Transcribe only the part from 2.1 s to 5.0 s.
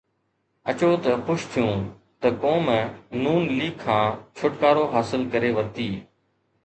ته قوم نون ليگ کان ڇوٽڪارو